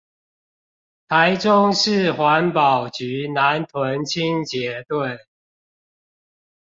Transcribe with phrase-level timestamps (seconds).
[1.09, 5.27] 臺中市環保局南屯清潔隊